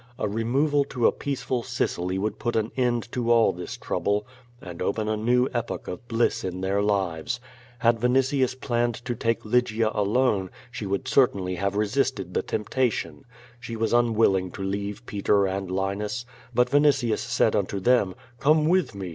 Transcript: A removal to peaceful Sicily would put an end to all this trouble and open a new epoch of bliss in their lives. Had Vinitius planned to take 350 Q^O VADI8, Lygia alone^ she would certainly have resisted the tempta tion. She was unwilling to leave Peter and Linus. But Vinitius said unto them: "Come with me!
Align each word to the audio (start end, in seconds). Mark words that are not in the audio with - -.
A 0.17 0.27
removal 0.27 0.83
to 0.85 1.11
peaceful 1.11 1.61
Sicily 1.61 2.17
would 2.17 2.39
put 2.39 2.55
an 2.55 2.71
end 2.75 3.07
to 3.11 3.31
all 3.31 3.53
this 3.53 3.77
trouble 3.77 4.25
and 4.59 4.81
open 4.81 5.07
a 5.07 5.15
new 5.15 5.47
epoch 5.53 5.87
of 5.87 6.07
bliss 6.07 6.43
in 6.43 6.61
their 6.61 6.81
lives. 6.81 7.39
Had 7.77 7.99
Vinitius 7.99 8.59
planned 8.59 8.95
to 9.05 9.13
take 9.13 9.43
350 9.43 9.43
Q^O 9.43 9.45
VADI8, 9.45 9.53
Lygia 9.53 9.89
alone^ 9.91 10.49
she 10.71 10.87
would 10.87 11.07
certainly 11.07 11.53
have 11.53 11.75
resisted 11.75 12.33
the 12.33 12.41
tempta 12.41 12.91
tion. 12.91 13.25
She 13.59 13.75
was 13.75 13.93
unwilling 13.93 14.49
to 14.53 14.63
leave 14.63 15.05
Peter 15.05 15.45
and 15.45 15.69
Linus. 15.69 16.25
But 16.51 16.71
Vinitius 16.71 17.19
said 17.21 17.55
unto 17.55 17.79
them: 17.79 18.15
"Come 18.39 18.67
with 18.67 18.95
me! 18.95 19.09